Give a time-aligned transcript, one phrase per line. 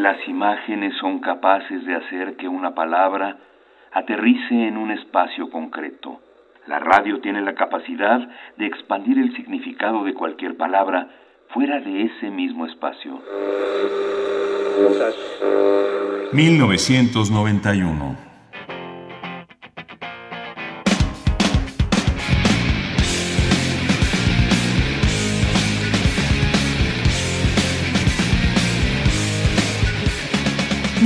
[0.00, 3.36] Las imágenes son capaces de hacer que una palabra
[3.92, 6.22] aterrice en un espacio concreto.
[6.66, 11.06] La radio tiene la capacidad de expandir el significado de cualquier palabra
[11.48, 13.20] fuera de ese mismo espacio.
[16.32, 18.29] 1991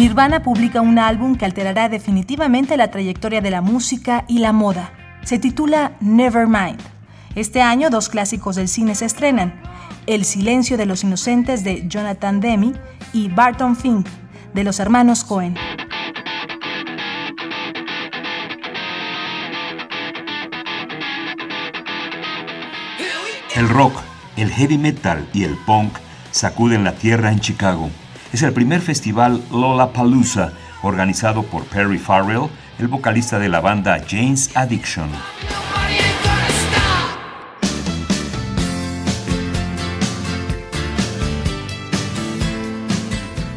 [0.04, 4.92] Nirvana publica un álbum que alterará definitivamente la trayectoria de la música y la moda.
[5.22, 6.78] Se titula Nevermind.
[7.34, 9.58] Este año dos clásicos del cine se estrenan,
[10.06, 12.74] El silencio de los inocentes de Jonathan Demi
[13.14, 14.06] y Barton Fink
[14.52, 15.56] de los hermanos Cohen.
[23.56, 24.02] El rock,
[24.36, 25.96] el heavy metal y el punk
[26.30, 27.88] sacuden la tierra en Chicago.
[28.34, 30.50] Es el primer festival Lollapalooza
[30.82, 32.48] organizado por Perry Farrell,
[32.80, 35.08] el vocalista de la banda Jane's Addiction.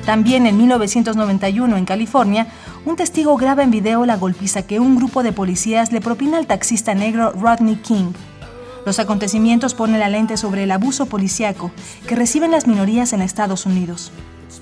[0.06, 2.46] También en 1991 en California,
[2.86, 6.46] un testigo graba en video la golpiza que un grupo de policías le propina al
[6.46, 8.12] taxista negro Rodney King.
[8.86, 11.72] Los acontecimientos ponen la lente sobre el abuso policiaco
[12.08, 14.12] que reciben las minorías en Estados Unidos.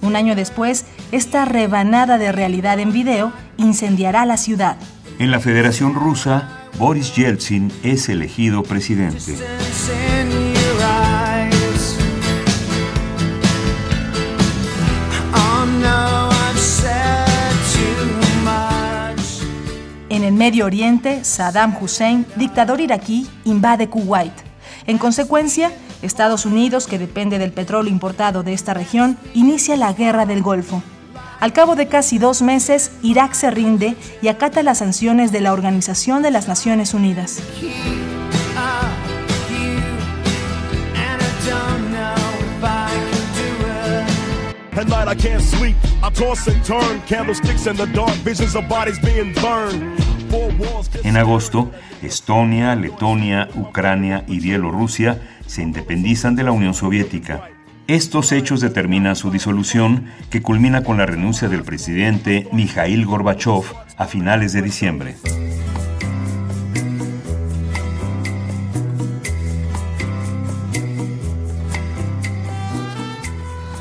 [0.02, 4.78] Un año después, esta rebanada de realidad en video incendiará la ciudad.
[5.20, 9.36] En la Federación Rusa, Boris Yeltsin es elegido presidente.
[20.10, 24.34] En el Medio Oriente, Saddam Hussein, dictador iraquí, invade Kuwait.
[24.88, 25.72] En consecuencia,
[26.06, 30.82] Estados Unidos, que depende del petróleo importado de esta región, inicia la Guerra del Golfo.
[31.40, 35.54] Al cabo de casi dos meses, Irak se rinde y acata las sanciones de la
[35.54, 37.42] Organización de las Naciones Unidas.
[51.04, 51.72] En agosto,
[52.02, 57.50] Estonia, Letonia, Ucrania y Bielorrusia se independizan de la Unión Soviética.
[57.88, 63.64] Estos hechos determinan su disolución, que culmina con la renuncia del presidente Mikhail Gorbachev
[63.98, 65.16] a finales de diciembre.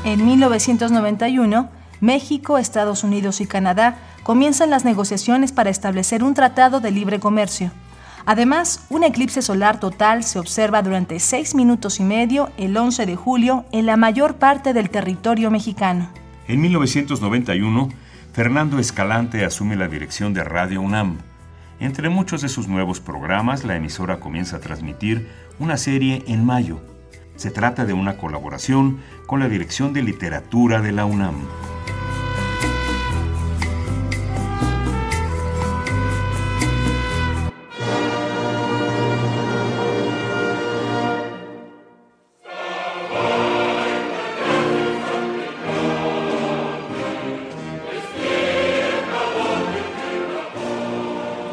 [0.03, 6.91] En 1991, México, Estados Unidos y Canadá comienzan las negociaciones para establecer un tratado de
[6.91, 7.71] libre comercio.
[8.25, 13.15] Además, un eclipse solar total se observa durante seis minutos y medio el 11 de
[13.15, 16.09] julio en la mayor parte del territorio mexicano.
[16.47, 17.89] En 1991,
[18.33, 21.17] Fernando Escalante asume la dirección de Radio UNAM.
[21.79, 26.81] Entre muchos de sus nuevos programas, la emisora comienza a transmitir una serie en mayo.
[27.35, 31.35] Se trata de una colaboración con la Dirección de Literatura de la UNAM.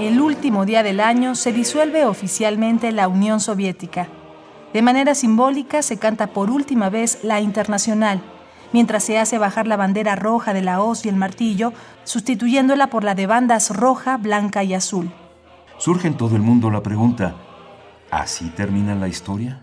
[0.02, 4.08] El último día del año se disuelve oficialmente la Unión Soviética.
[4.72, 8.20] De manera simbólica se canta por última vez la Internacional,
[8.72, 11.72] mientras se hace bajar la bandera roja de la hoz y el martillo,
[12.04, 15.12] sustituyéndola por la de bandas roja, blanca y azul.
[15.78, 17.34] Surge en todo el mundo la pregunta,
[18.10, 19.62] ¿así termina la historia?